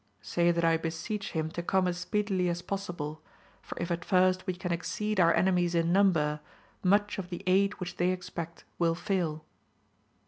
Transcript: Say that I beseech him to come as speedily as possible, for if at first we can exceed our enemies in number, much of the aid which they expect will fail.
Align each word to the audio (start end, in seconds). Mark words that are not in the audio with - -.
Say 0.23 0.49
that 0.49 0.65
I 0.65 0.77
beseech 0.77 1.33
him 1.33 1.51
to 1.51 1.61
come 1.61 1.87
as 1.87 1.99
speedily 1.99 2.49
as 2.49 2.63
possible, 2.63 3.21
for 3.61 3.77
if 3.79 3.91
at 3.91 4.03
first 4.03 4.47
we 4.47 4.55
can 4.55 4.71
exceed 4.71 5.19
our 5.19 5.31
enemies 5.31 5.75
in 5.75 5.93
number, 5.93 6.39
much 6.81 7.19
of 7.19 7.29
the 7.29 7.43
aid 7.45 7.75
which 7.79 7.97
they 7.97 8.09
expect 8.09 8.63
will 8.79 8.95
fail. 8.95 9.45